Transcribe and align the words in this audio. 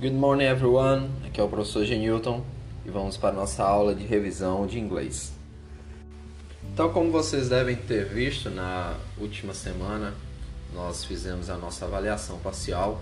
Good 0.00 0.14
morning 0.14 0.46
everyone, 0.46 1.08
aqui 1.24 1.40
é 1.40 1.44
o 1.44 1.48
professor 1.48 1.84
G. 1.84 1.96
Newton 1.96 2.42
e 2.84 2.90
vamos 2.90 3.16
para 3.16 3.28
a 3.28 3.32
nossa 3.32 3.62
aula 3.62 3.94
de 3.94 4.04
revisão 4.04 4.66
de 4.66 4.80
inglês. 4.80 5.32
Então, 6.72 6.92
como 6.92 7.12
vocês 7.12 7.48
devem 7.48 7.76
ter 7.76 8.06
visto 8.06 8.50
na 8.50 8.96
última 9.16 9.54
semana, 9.54 10.12
nós 10.74 11.04
fizemos 11.04 11.48
a 11.48 11.56
nossa 11.56 11.84
avaliação 11.84 12.38
parcial, 12.40 13.00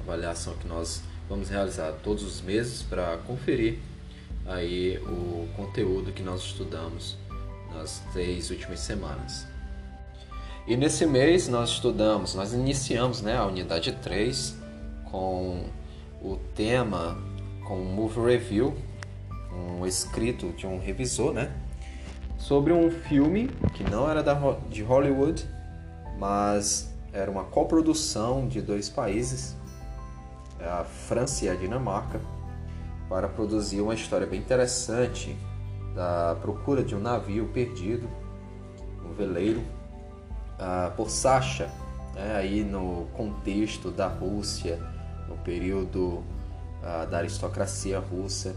avaliação 0.00 0.54
que 0.54 0.68
nós 0.68 1.02
vamos 1.28 1.48
realizar 1.48 1.92
todos 2.04 2.22
os 2.22 2.40
meses 2.40 2.82
para 2.82 3.16
conferir 3.26 3.78
aí 4.46 4.98
o 4.98 5.48
conteúdo 5.56 6.12
que 6.12 6.22
nós 6.22 6.42
estudamos 6.42 7.16
nas 7.74 8.04
três 8.12 8.50
últimas 8.50 8.78
semanas. 8.78 9.55
E 10.66 10.76
nesse 10.76 11.06
mês 11.06 11.46
nós 11.46 11.70
estudamos, 11.70 12.34
nós 12.34 12.52
iniciamos 12.52 13.22
né, 13.22 13.36
a 13.36 13.46
unidade 13.46 13.92
3 13.92 14.56
com 15.04 15.62
o 16.20 16.36
tema 16.56 17.16
com 17.64 17.78
um 17.78 17.84
movie 17.84 18.20
review, 18.20 18.74
um 19.52 19.86
escrito 19.86 20.48
de 20.54 20.66
um 20.66 20.80
revisor, 20.80 21.32
né? 21.32 21.52
Sobre 22.36 22.72
um 22.72 22.90
filme 22.90 23.48
que 23.74 23.84
não 23.84 24.10
era 24.10 24.24
da, 24.24 24.34
de 24.68 24.82
Hollywood, 24.82 25.48
mas 26.18 26.92
era 27.12 27.30
uma 27.30 27.44
coprodução 27.44 28.48
de 28.48 28.60
dois 28.60 28.88
países, 28.88 29.56
a 30.60 30.82
França 30.82 31.44
e 31.44 31.48
a 31.48 31.54
Dinamarca, 31.54 32.20
para 33.08 33.28
produzir 33.28 33.80
uma 33.80 33.94
história 33.94 34.26
bem 34.26 34.40
interessante 34.40 35.36
da 35.94 36.36
procura 36.40 36.82
de 36.82 36.94
um 36.96 37.00
navio 37.00 37.46
perdido, 37.54 38.08
um 39.04 39.12
veleiro, 39.14 39.62
uh, 40.58 40.94
por 40.96 41.10
Sasha, 41.10 41.70
né, 42.14 42.36
aí 42.36 42.64
no 42.64 43.06
contexto 43.14 43.90
da 43.90 44.06
Rússia, 44.06 44.78
no 45.28 45.36
período 45.38 46.24
uh, 46.82 47.06
da 47.10 47.18
aristocracia 47.18 47.98
russa, 47.98 48.56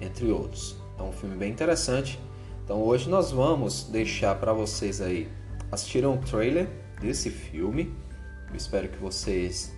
entre 0.00 0.30
outros. 0.30 0.76
É 0.98 1.02
um 1.02 1.12
filme 1.12 1.36
bem 1.36 1.50
interessante. 1.50 2.18
Então 2.64 2.82
hoje 2.82 3.08
nós 3.08 3.30
vamos 3.30 3.84
deixar 3.84 4.34
para 4.34 4.52
vocês 4.52 5.00
aí 5.00 5.28
assistir 5.72 6.04
um 6.06 6.18
trailer 6.18 6.68
desse 7.00 7.30
filme. 7.30 7.94
Eu 8.50 8.56
espero 8.56 8.88
que 8.88 8.98
vocês 8.98 9.74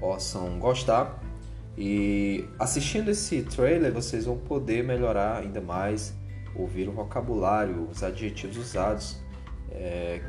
possam 0.00 0.58
gostar. 0.58 1.20
E 1.76 2.44
assistindo 2.58 3.10
esse 3.10 3.42
trailer 3.42 3.92
vocês 3.92 4.26
vão 4.26 4.36
poder 4.36 4.84
melhorar 4.84 5.38
ainda 5.38 5.60
mais, 5.60 6.14
ouvir 6.54 6.88
o 6.88 6.92
vocabulário, 6.92 7.88
os 7.90 8.02
adjetivos 8.02 8.58
usados 8.58 9.22
é, 9.70 10.20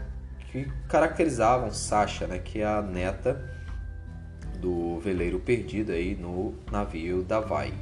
que 0.54 0.72
caracterizavam 0.88 1.72
Sasha, 1.72 2.28
né, 2.28 2.38
que 2.38 2.62
é 2.62 2.66
a 2.66 2.80
neta 2.80 3.44
do 4.60 5.00
veleiro 5.00 5.40
perdido 5.40 5.92
aí 5.92 6.16
no 6.16 6.54
navio 6.72 7.24
da 7.24 7.40
Vai. 7.40 7.74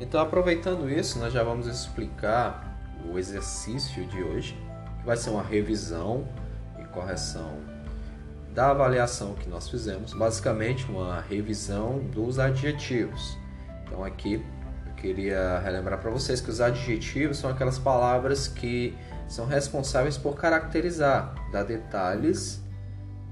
Então, 0.00 0.20
aproveitando 0.20 0.90
isso, 0.90 1.20
nós 1.20 1.32
já 1.32 1.44
vamos 1.44 1.68
explicar 1.68 2.76
o 3.08 3.16
exercício 3.20 4.04
de 4.06 4.20
hoje, 4.20 4.58
que 4.98 5.06
vai 5.06 5.16
ser 5.16 5.30
uma 5.30 5.44
revisão 5.44 6.26
e 6.80 6.84
correção 6.86 7.60
da 8.52 8.70
avaliação 8.70 9.34
que 9.34 9.48
nós 9.48 9.68
fizemos, 9.68 10.12
basicamente 10.12 10.90
uma 10.90 11.20
revisão 11.20 12.00
dos 12.00 12.40
adjetivos. 12.40 13.38
Então, 13.84 14.02
aqui 14.04 14.44
eu 14.86 14.92
queria 14.94 15.60
relembrar 15.60 16.00
para 16.00 16.10
vocês 16.10 16.40
que 16.40 16.50
os 16.50 16.60
adjetivos 16.60 17.38
são 17.38 17.48
aquelas 17.48 17.78
palavras 17.78 18.48
que 18.48 18.98
são 19.32 19.46
responsáveis 19.46 20.18
por 20.18 20.36
caracterizar, 20.36 21.34
dar 21.50 21.62
detalhes 21.62 22.60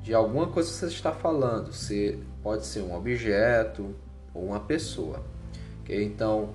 de 0.02 0.14
alguma 0.14 0.46
coisa 0.46 0.70
que 0.70 0.76
você 0.76 0.86
está 0.86 1.12
falando. 1.12 1.74
Se 1.74 2.18
pode 2.42 2.64
ser 2.64 2.80
um 2.80 2.96
objeto 2.96 3.94
ou 4.32 4.46
uma 4.46 4.60
pessoa. 4.60 5.22
Okay? 5.82 6.02
Então, 6.02 6.54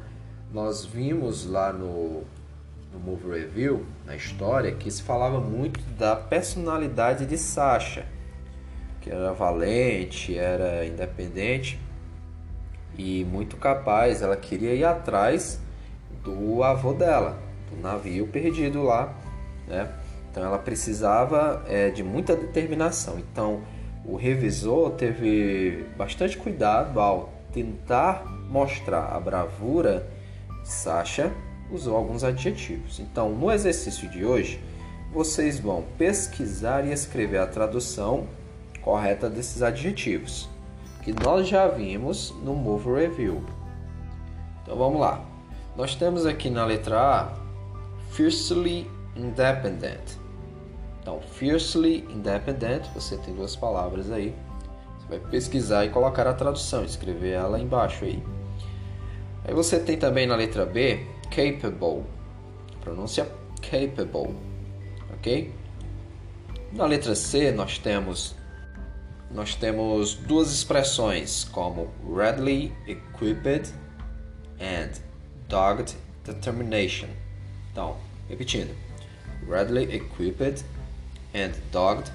nós 0.51 0.83
vimos 0.83 1.45
lá 1.45 1.71
no, 1.71 2.23
no 2.91 2.99
Move 2.99 3.39
Review, 3.39 3.85
na 4.03 4.15
história, 4.15 4.71
que 4.71 4.89
se 4.89 5.03
falava 5.03 5.39
muito 5.39 5.79
da 5.91 6.15
personalidade 6.15 7.27
de 7.27 7.37
Sasha, 7.37 8.03
que 8.99 9.11
era 9.11 9.31
valente, 9.31 10.35
era 10.35 10.83
independente 10.87 11.79
e 12.97 13.23
muito 13.25 13.57
capaz. 13.57 14.23
Ela 14.23 14.37
queria 14.37 14.73
ir 14.73 14.85
atrás 14.85 15.61
do 16.23 16.63
avô 16.63 16.93
dela, 16.93 17.37
do 17.69 17.79
navio 17.79 18.25
perdido 18.25 18.81
lá, 18.81 19.15
né? 19.67 19.89
Então 20.31 20.43
ela 20.43 20.57
precisava 20.57 21.63
é, 21.67 21.89
de 21.89 22.03
muita 22.03 22.35
determinação. 22.35 23.17
Então 23.19 23.61
o 24.03 24.15
revisor 24.15 24.91
teve 24.91 25.85
bastante 25.97 26.37
cuidado 26.37 26.99
ao 26.99 27.29
tentar 27.53 28.25
mostrar 28.49 29.15
a 29.15 29.19
bravura 29.19 30.07
Sasha, 30.63 31.31
usou 31.71 31.95
alguns 31.95 32.23
adjetivos. 32.23 32.99
Então 32.99 33.29
no 33.29 33.51
exercício 33.51 34.09
de 34.09 34.25
hoje 34.25 34.59
vocês 35.13 35.59
vão 35.59 35.83
pesquisar 35.97 36.85
e 36.85 36.91
escrever 36.91 37.37
a 37.37 37.47
tradução 37.47 38.27
correta 38.81 39.29
desses 39.29 39.61
adjetivos 39.61 40.49
que 41.05 41.13
nós 41.13 41.47
já 41.47 41.67
vimos 41.67 42.33
no 42.43 42.55
Move 42.55 42.91
Review. 42.91 43.43
Então 44.63 44.75
vamos 44.75 44.99
lá. 44.99 45.23
Nós 45.77 45.93
temos 45.93 46.25
aqui 46.25 46.49
na 46.49 46.65
letra 46.65 46.99
A 46.99 47.33
fiercely 48.09 48.89
independent. 49.15 50.17
Então, 51.01 51.21
fiercely 51.21 52.05
independent, 52.09 52.85
você 52.93 53.17
tem 53.17 53.33
duas 53.35 53.55
palavras 53.55 54.11
aí. 54.11 54.35
Você 54.97 55.07
vai 55.07 55.19
pesquisar 55.31 55.85
e 55.85 55.89
colocar 55.89 56.27
a 56.27 56.33
tradução, 56.33 56.83
escrever 56.83 57.33
ela 57.33 57.59
embaixo 57.59 58.05
aí. 58.05 58.23
Aí 59.43 59.53
você 59.53 59.79
tem 59.79 59.97
também 59.97 60.25
na 60.25 60.35
letra 60.35 60.65
B, 60.65 61.05
capable. 61.29 62.03
Pronúncia 62.81 63.29
capable. 63.61 64.35
OK? 65.13 65.53
Na 66.73 66.85
letra 66.85 67.15
C 67.15 67.51
nós 67.51 67.77
temos 67.77 68.35
nós 69.31 69.55
temos 69.55 70.15
duas 70.15 70.51
expressões 70.51 71.43
como 71.45 71.89
readily 72.15 72.73
equipped 72.87 73.73
and 74.59 74.91
dogged 75.47 75.95
determination. 76.23 77.09
Então, 77.71 77.97
repetindo. 78.29 78.73
Readily 79.47 79.93
equipped 79.95 80.63
and 81.33 81.51
dogged 81.71 82.11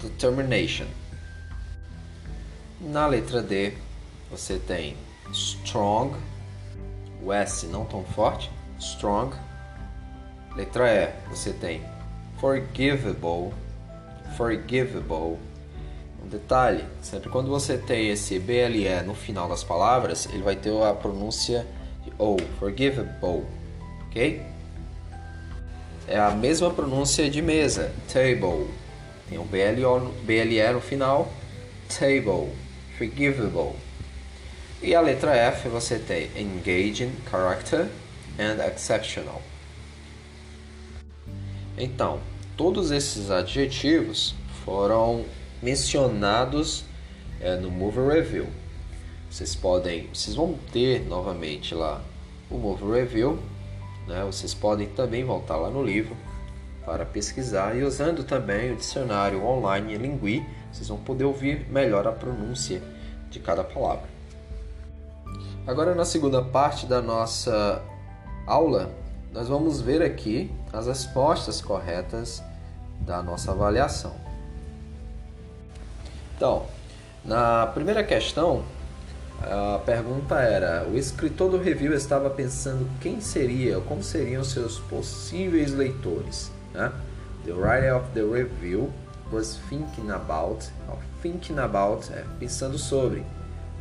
determination. 0.00 0.86
Na 2.80 3.06
letra 3.06 3.42
D, 3.42 3.72
você 4.30 4.58
tem 4.58 4.96
strong, 5.32 6.14
o 7.22 7.32
S 7.32 7.66
não 7.66 7.84
tão 7.84 8.04
forte, 8.04 8.50
strong. 8.78 9.34
Letra 10.54 10.88
E, 10.88 11.12
você 11.28 11.52
tem 11.52 11.82
forgivable, 12.38 13.52
forgivable. 14.36 15.38
Um 16.22 16.28
detalhe, 16.28 16.84
sempre 17.00 17.30
quando 17.30 17.48
você 17.48 17.78
tem 17.78 18.08
esse 18.08 18.38
BLE 18.38 19.02
no 19.04 19.14
final 19.14 19.48
das 19.48 19.64
palavras, 19.64 20.26
ele 20.26 20.42
vai 20.42 20.56
ter 20.56 20.70
a 20.82 20.92
pronúncia 20.92 21.66
de 22.04 22.12
O, 22.18 22.36
forgivable, 22.58 23.46
ok? 24.06 24.55
É 26.08 26.18
a 26.18 26.30
mesma 26.30 26.70
pronúncia 26.70 27.28
de 27.28 27.42
mesa, 27.42 27.92
table. 28.12 28.68
Tem 29.28 29.38
o 29.38 29.44
BLO, 29.44 30.12
BLE 30.24 30.72
no 30.72 30.80
final, 30.80 31.32
table, 31.88 32.52
forgivable. 32.96 33.74
E 34.80 34.94
a 34.94 35.00
letra 35.00 35.34
F 35.34 35.68
você 35.68 35.98
tem 35.98 36.30
engaging 36.36 37.12
character 37.28 37.88
and 38.38 38.64
exceptional. 38.64 39.42
Então, 41.76 42.20
todos 42.56 42.90
esses 42.90 43.30
adjetivos 43.30 44.34
foram 44.64 45.24
mencionados 45.62 46.84
é, 47.40 47.56
no 47.56 47.70
Move 47.70 47.98
Review. 47.98 48.46
Vocês 49.28 49.56
podem, 49.56 50.08
vocês 50.14 50.36
vão 50.36 50.56
ter 50.72 51.04
novamente 51.06 51.74
lá 51.74 52.00
o 52.48 52.56
Move 52.56 52.84
Review 52.92 53.38
né? 54.06 54.24
Vocês 54.24 54.54
podem 54.54 54.88
também 54.88 55.24
voltar 55.24 55.56
lá 55.56 55.70
no 55.70 55.82
livro 55.82 56.16
para 56.84 57.04
pesquisar 57.04 57.76
e 57.76 57.82
usando 57.82 58.22
também 58.22 58.72
o 58.72 58.76
dicionário 58.76 59.44
online 59.44 59.96
Lingui, 59.96 60.46
vocês 60.72 60.88
vão 60.88 60.98
poder 60.98 61.24
ouvir 61.24 61.66
melhor 61.68 62.06
a 62.06 62.12
pronúncia 62.12 62.80
de 63.28 63.40
cada 63.40 63.64
palavra. 63.64 64.04
Agora 65.66 65.94
na 65.94 66.04
segunda 66.04 66.40
parte 66.40 66.86
da 66.86 67.02
nossa 67.02 67.82
aula, 68.46 68.92
nós 69.32 69.48
vamos 69.48 69.80
ver 69.80 70.00
aqui 70.00 70.50
as 70.72 70.86
respostas 70.86 71.60
corretas 71.60 72.42
da 73.00 73.20
nossa 73.20 73.50
avaliação. 73.50 74.14
Então, 76.36 76.66
na 77.24 77.66
primeira 77.66 78.04
questão, 78.04 78.62
a 79.42 79.78
pergunta 79.84 80.40
era: 80.40 80.86
o 80.88 80.96
escritor 80.96 81.50
do 81.50 81.58
review 81.58 81.94
estava 81.94 82.30
pensando 82.30 82.88
quem 83.00 83.20
seria, 83.20 83.80
como 83.80 84.02
seriam 84.02 84.42
seus 84.42 84.78
possíveis 84.78 85.72
leitores. 85.72 86.50
Né? 86.72 86.92
The 87.44 87.52
writer 87.52 87.94
of 87.94 88.06
the 88.14 88.22
review 88.22 88.92
was 89.30 89.58
thinking 89.68 90.10
about. 90.10 90.66
Thinking 91.22 91.58
about 91.58 92.10
é 92.12 92.24
pensando 92.38 92.78
sobre. 92.78 93.24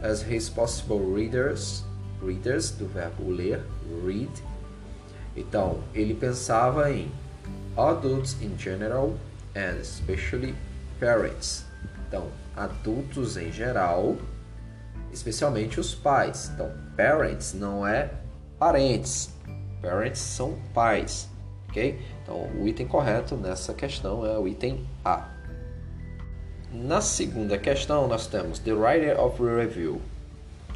As 0.01 0.21
his 0.21 0.49
possible 0.49 0.99
readers, 1.13 1.83
readers 2.21 2.71
do 2.71 2.85
verbo 2.87 3.29
ler, 3.29 3.61
read. 4.05 4.31
Então, 5.35 5.79
ele 5.93 6.13
pensava 6.13 6.91
em 6.91 7.11
adults 7.77 8.35
in 8.41 8.57
general 8.57 9.15
and 9.55 9.79
especially 9.81 10.55
parents. 10.99 11.65
Então, 12.07 12.27
adultos 12.55 13.35
em 13.37 13.51
geral, 13.51 14.17
especialmente 15.11 15.79
os 15.79 15.93
pais. 15.93 16.51
Então, 16.53 16.71
parents 16.95 17.53
não 17.53 17.85
é 17.85 18.11
parentes. 18.57 19.29
Parents 19.81 20.19
são 20.19 20.57
pais, 20.73 21.29
ok? 21.69 21.99
Então, 22.23 22.49
o 22.59 22.67
item 22.67 22.87
correto 22.87 23.35
nessa 23.35 23.73
questão 23.73 24.25
é 24.25 24.37
o 24.37 24.47
item 24.47 24.85
A. 25.03 25.29
Na 26.71 26.99
segunda 26.99 27.57
questão, 27.57 28.07
nós 28.07 28.27
temos 28.27 28.59
The 28.59 28.73
Writer 28.73 29.19
of 29.19 29.37
the 29.37 29.55
Review, 29.55 30.01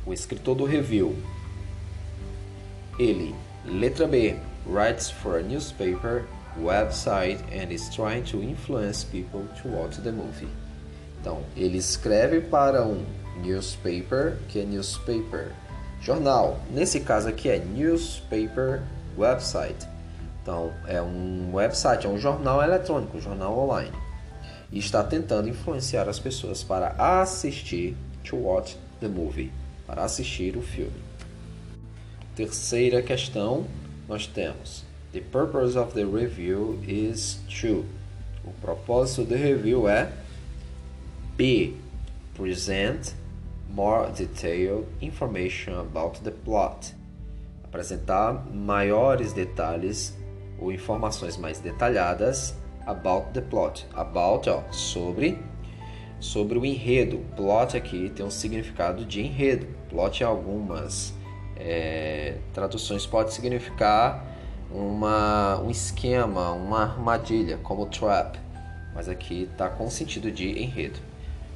o 0.06 0.14
escritor 0.14 0.56
do 0.56 0.66
review. 0.66 1.16
Ele, 2.98 3.36
letra 3.66 4.08
B, 4.08 4.38
writes 4.66 5.10
for 5.10 5.40
a 5.40 5.42
newspaper 5.42 6.26
website 6.58 7.40
and 7.52 7.72
is 7.72 7.90
trying 7.90 8.24
to 8.24 8.42
influence 8.42 9.04
people 9.04 9.46
to 9.62 9.68
watch 9.70 10.00
the 10.02 10.12
movie. 10.12 10.48
Então, 11.20 11.44
ele 11.56 11.78
escreve 11.78 12.42
para 12.42 12.86
um 12.86 13.04
newspaper, 13.38 14.38
que 14.48 14.60
é 14.60 14.64
newspaper, 14.64 15.52
jornal. 16.02 16.60
Nesse 16.72 17.00
caso 17.00 17.30
aqui 17.30 17.50
é 17.50 17.60
newspaper 17.60 18.82
website. 19.18 19.88
Então, 20.42 20.74
é 20.88 21.02
um 21.02 21.54
website, 21.54 22.06
é 22.06 22.10
um 22.10 22.18
jornal 22.18 22.62
eletrônico, 22.62 23.20
jornal 23.20 23.58
online. 23.58 23.96
E 24.72 24.80
está 24.80 25.04
tentando 25.04 25.50
influenciar 25.50 26.08
as 26.08 26.20
pessoas 26.20 26.64
para 26.64 26.96
assistir 26.98 27.96
to 28.24 28.36
watch 28.36 28.78
the 29.00 29.08
movie, 29.08 29.52
para 29.86 30.04
assistir 30.04 30.56
o 30.56 30.62
filme. 30.62 31.02
Terceira 32.36 33.02
questão, 33.02 33.66
nós 34.08 34.26
temos 34.26 34.90
The 35.12 35.22
purpose 35.22 35.76
of 35.76 35.96
the 35.96 36.06
review 36.06 36.80
is 36.88 37.40
to. 37.62 37.84
O 38.46 38.52
propósito 38.62 39.26
do 39.26 39.36
review 39.36 39.90
é 39.90 40.12
B. 41.36 41.74
Present 42.40 43.16
more 43.70 44.10
detailed 44.16 44.88
information 45.02 45.78
about 45.78 46.22
the 46.24 46.32
plot. 46.32 46.96
Apresentar 47.66 48.46
maiores 48.50 49.34
detalhes 49.34 50.18
ou 50.58 50.72
informações 50.72 51.36
mais 51.36 51.60
detalhadas 51.60 52.56
about 52.86 53.34
the 53.34 53.42
plot. 53.42 53.86
About, 53.94 54.50
ó, 54.50 54.64
sobre 54.72 55.38
sobre 56.22 56.58
o 56.58 56.66
enredo. 56.66 57.20
Plot 57.36 57.76
aqui 57.76 58.10
tem 58.10 58.26
um 58.26 58.32
significado 58.32 59.04
de 59.04 59.20
enredo. 59.20 59.68
Plot 59.90 60.24
em 60.24 60.26
algumas 60.26 61.14
é, 61.58 62.38
traduções 62.54 63.06
pode 63.06 63.34
significar 63.34 64.26
uma, 64.72 65.60
um 65.60 65.70
esquema, 65.70 66.52
uma 66.52 66.84
armadilha, 66.84 67.58
como 67.58 67.86
trap, 67.88 68.40
mas 68.96 69.10
aqui 69.10 69.50
está 69.52 69.68
com 69.68 69.88
o 69.88 69.92
sentido 69.92 70.32
de 70.32 70.58
enredo 70.58 71.10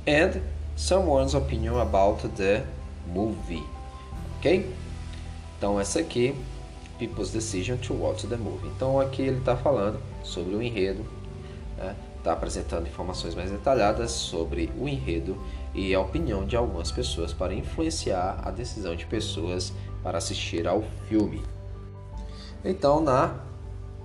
and 0.08 0.42
someone's 0.76 1.34
opinion 1.34 1.80
about 1.80 2.28
the 2.36 2.64
movie. 3.08 3.64
Ok? 4.38 4.70
Então, 5.58 5.80
essa 5.80 6.00
aqui, 6.00 6.36
people's 7.00 7.32
decision 7.32 7.78
to 7.78 7.94
watch 7.94 8.28
the 8.28 8.36
movie. 8.36 8.68
Então, 8.76 9.00
aqui 9.00 9.22
ele 9.22 9.40
está 9.40 9.56
falando 9.56 10.00
sobre 10.24 10.56
o 10.56 10.62
enredo, 10.62 11.06
está 11.72 11.86
né? 11.86 11.96
Tá 12.24 12.34
apresentando 12.34 12.88
informações 12.88 13.36
mais 13.36 13.52
detalhadas 13.52 14.12
sobre 14.12 14.72
o 14.80 14.88
enredo 14.88 15.38
e 15.74 15.94
a 15.94 16.00
opinião 16.00 16.46
de 16.46 16.56
algumas 16.56 16.92
pessoas 16.92 17.34
para 17.34 17.54
influenciar 17.54 18.40
a 18.44 18.50
decisão 18.50 18.96
de 18.96 19.06
pessoas 19.06 19.74
para 20.02 20.18
assistir 20.18 20.66
ao 20.66 20.84
filme. 21.10 21.44
Então, 22.64 23.02
na 23.02 23.42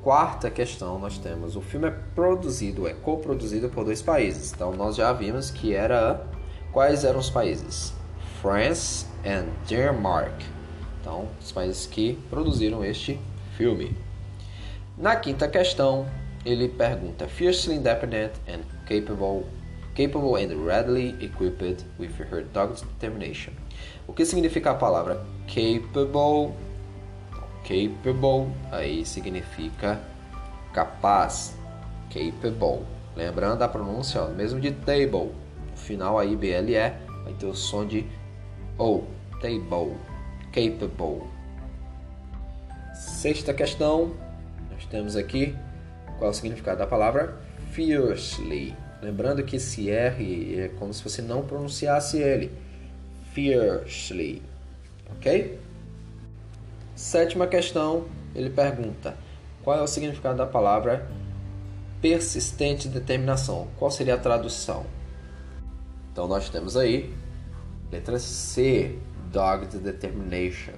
quarta 0.02 0.50
questão, 0.50 0.98
nós 0.98 1.18
temos 1.18 1.56
o 1.56 1.60
filme 1.60 1.88
é 1.88 1.90
produzido, 2.14 2.88
é 2.88 2.94
coproduzido 2.94 3.68
por 3.68 3.84
dois 3.84 4.00
países. 4.00 4.52
Então 4.52 4.72
nós 4.72 4.96
já 4.96 5.12
vimos 5.12 5.50
que 5.50 5.74
era 5.74 6.24
quais 6.72 7.04
eram 7.04 7.18
os 7.18 7.30
países? 7.30 7.92
France 8.40 9.06
and 9.24 9.46
Denmark. 9.68 10.44
Então, 11.00 11.28
os 11.40 11.52
países 11.52 11.86
que 11.86 12.18
produziram 12.30 12.84
este 12.84 13.18
filme. 13.56 13.96
Na 14.96 15.16
quinta 15.16 15.48
questão, 15.48 16.06
ele 16.44 16.68
pergunta: 16.68 17.26
Fiercely 17.26 17.76
independent 17.76 18.32
and 18.48 18.60
capable, 18.86 19.46
capable 19.94 20.36
and 20.36 20.64
readily 20.64 21.16
equipped 21.24 21.84
with 21.98 22.10
her 22.32 22.44
dogged 22.52 22.84
determination. 22.84 23.52
O 24.06 24.12
que 24.12 24.24
significa 24.24 24.70
a 24.70 24.74
palavra 24.74 25.24
capable 25.46 26.54
capable 27.68 28.50
aí 28.72 29.04
significa 29.04 30.00
capaz, 30.72 31.54
capable. 32.10 32.86
Lembrando 33.14 33.62
a 33.62 33.68
pronúncia, 33.68 34.22
ó, 34.22 34.28
mesmo 34.28 34.60
de 34.60 34.70
table, 34.70 35.32
final 35.78 36.18
aí 36.18 36.36
BLE 36.36 36.74
vai 37.24 37.32
ter 37.38 37.46
o 37.46 37.54
som 37.54 37.86
de 37.86 38.06
O, 38.78 39.02
table, 39.40 39.96
capable. 40.52 41.28
Sexta 42.94 43.54
questão, 43.54 44.14
nós 44.70 44.84
temos 44.86 45.16
aqui 45.16 45.56
qual 46.18 46.28
é 46.28 46.30
o 46.30 46.34
significado 46.34 46.78
da 46.78 46.86
palavra 46.86 47.38
fiercely. 47.70 48.74
Lembrando 49.00 49.44
que 49.44 49.56
esse 49.56 49.88
R 49.88 50.60
é 50.60 50.68
como 50.68 50.92
se 50.92 51.02
você 51.02 51.22
não 51.22 51.44
pronunciasse 51.44 52.18
ele. 52.18 52.50
Fiercely, 53.32 54.42
ok? 55.16 55.58
Sétima 56.96 57.46
questão, 57.46 58.06
ele 58.34 58.50
pergunta: 58.50 59.16
qual 59.62 59.78
é 59.78 59.82
o 59.82 59.86
significado 59.86 60.36
da 60.36 60.46
palavra 60.46 61.08
persistente 62.00 62.88
determinação? 62.88 63.68
Qual 63.78 63.90
seria 63.90 64.14
a 64.14 64.18
tradução? 64.18 64.84
Então 66.18 66.26
nós 66.26 66.50
temos 66.50 66.76
aí 66.76 67.14
letra 67.92 68.18
C, 68.18 68.98
dogged 69.30 69.78
determination. 69.78 70.74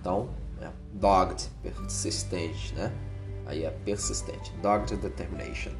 Então, 0.00 0.30
é 0.62 0.70
dogged, 0.94 1.46
persistente, 1.62 2.74
né? 2.74 2.90
Aí 3.44 3.64
é 3.64 3.70
persistente, 3.70 4.50
dogged 4.62 4.96
determination. 4.96 5.72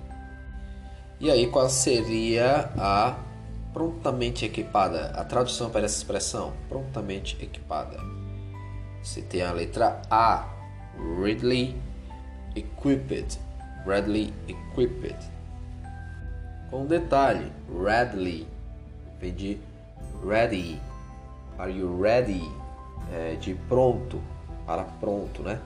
E 1.19 1.31
aí 1.31 1.47
qual 1.47 1.71
seria 1.71 2.71
a 2.77 3.17
prontamente 3.73 4.45
equipada? 4.45 5.07
A 5.19 5.25
tradução 5.25 5.71
para 5.71 5.87
essa 5.87 5.97
expressão, 5.97 6.53
prontamente 6.69 7.43
equipada. 7.43 7.99
Você 9.03 9.23
tem 9.23 9.41
a 9.41 9.53
letra 9.53 10.03
A, 10.11 10.47
readily 11.19 11.81
equipped, 12.55 13.41
readily 13.87 14.35
equipped. 14.47 15.17
Com 16.71 16.85
detalhe, 16.85 17.51
readily 17.75 18.58
vem 19.21 19.33
de 19.33 19.59
ready. 20.27 20.81
Are 21.59 21.71
you 21.71 22.01
ready? 22.01 22.43
É, 23.13 23.37
de 23.37 23.55
pronto, 23.69 24.21
para 24.67 24.85
pronto, 24.85 25.43
né? 25.43 25.61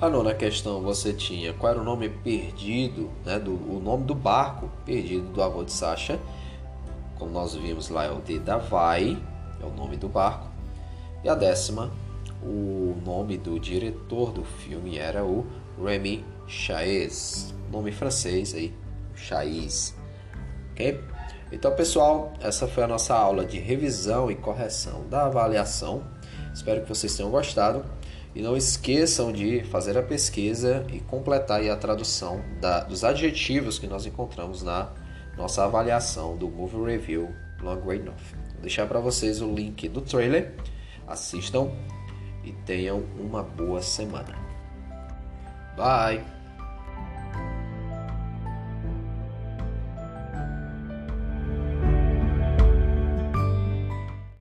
A 0.00 0.08
nona 0.08 0.34
questão 0.34 0.82
você 0.82 1.12
tinha 1.12 1.54
qual 1.54 1.72
era 1.72 1.80
o 1.80 1.84
nome 1.84 2.08
perdido, 2.08 3.10
né? 3.24 3.38
Do, 3.38 3.52
o 3.52 3.80
nome 3.82 4.04
do 4.04 4.14
barco 4.14 4.68
perdido 4.84 5.26
do 5.32 5.42
avô 5.42 5.64
de 5.64 5.72
Sasha. 5.72 6.18
Como 7.18 7.30
nós 7.30 7.54
vimos 7.54 7.88
lá, 7.88 8.04
é 8.04 8.10
o 8.10 8.20
de 8.20 8.38
Davai, 8.38 9.16
é 9.60 9.64
o 9.64 9.70
nome 9.70 9.96
do 9.96 10.08
barco. 10.08 10.48
E 11.22 11.28
a 11.28 11.34
décima, 11.34 11.90
o 12.42 12.96
nome 13.04 13.38
do 13.38 13.58
diretor 13.58 14.32
do 14.32 14.44
filme 14.44 14.98
era 14.98 15.24
o 15.24 15.46
Remy 15.82 16.22
Chaes, 16.46 17.54
nome 17.72 17.90
francês 17.90 18.54
aí, 18.54 18.74
Chaes, 19.14 19.94
ok? 20.72 21.13
Então 21.54 21.72
pessoal, 21.72 22.32
essa 22.40 22.66
foi 22.66 22.82
a 22.82 22.88
nossa 22.88 23.14
aula 23.14 23.44
de 23.44 23.60
revisão 23.60 24.28
e 24.28 24.34
correção 24.34 25.06
da 25.08 25.26
avaliação. 25.26 26.02
Espero 26.52 26.82
que 26.82 26.88
vocês 26.88 27.16
tenham 27.16 27.30
gostado 27.30 27.84
e 28.34 28.42
não 28.42 28.56
esqueçam 28.56 29.32
de 29.32 29.62
fazer 29.62 29.96
a 29.96 30.02
pesquisa 30.02 30.84
e 30.92 30.98
completar 30.98 31.64
a 31.64 31.76
tradução 31.76 32.42
da, 32.60 32.80
dos 32.80 33.04
adjetivos 33.04 33.78
que 33.78 33.86
nós 33.86 34.04
encontramos 34.04 34.64
na 34.64 34.90
nossa 35.36 35.64
avaliação 35.64 36.36
do 36.36 36.48
Movie 36.48 36.84
Review 36.84 37.32
Long 37.62 37.80
Way 37.82 38.00
North. 38.00 38.34
Vou 38.54 38.60
deixar 38.60 38.88
para 38.88 38.98
vocês 38.98 39.40
o 39.40 39.46
link 39.54 39.88
do 39.88 40.00
trailer. 40.00 40.54
Assistam 41.06 41.70
e 42.42 42.50
tenham 42.50 43.04
uma 43.16 43.44
boa 43.44 43.80
semana. 43.80 44.36
Bye! 45.76 46.43